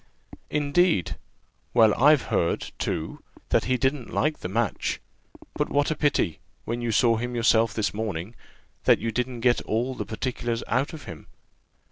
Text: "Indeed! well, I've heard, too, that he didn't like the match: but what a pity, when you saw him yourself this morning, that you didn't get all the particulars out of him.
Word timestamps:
"Indeed! 0.49 1.15
well, 1.75 1.93
I've 1.93 2.23
heard, 2.33 2.71
too, 2.79 3.21
that 3.49 3.65
he 3.65 3.77
didn't 3.77 4.11
like 4.11 4.39
the 4.39 4.49
match: 4.49 4.99
but 5.53 5.69
what 5.69 5.91
a 5.91 5.95
pity, 5.95 6.39
when 6.65 6.81
you 6.81 6.91
saw 6.91 7.17
him 7.17 7.35
yourself 7.35 7.75
this 7.75 7.93
morning, 7.93 8.33
that 8.85 8.97
you 8.97 9.11
didn't 9.11 9.41
get 9.41 9.61
all 9.61 9.93
the 9.93 10.03
particulars 10.07 10.63
out 10.65 10.93
of 10.93 11.03
him. 11.03 11.27